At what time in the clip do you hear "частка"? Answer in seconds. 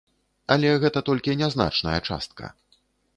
2.09-2.51